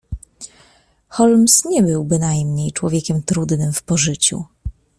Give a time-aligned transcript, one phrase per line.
[1.09, 4.43] "Holmes nie był bynajmniej człowiekiem trudnym w pożyciu."